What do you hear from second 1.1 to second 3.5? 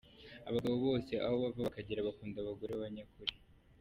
aho bava bakagera bakunda abagore b’abanyakuri.